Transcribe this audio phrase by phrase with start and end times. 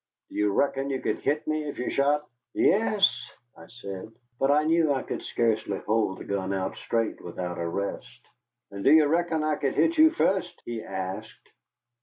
[0.31, 4.11] "Do you reckon you could hit me if you shot?" "Yes," I said.
[4.39, 8.19] But I knew I could scarcely hold the gun out straight without a rest.
[8.71, 11.51] "And do you reckon I could hit you fust?" he asked.